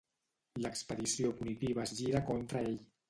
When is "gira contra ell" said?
2.01-2.77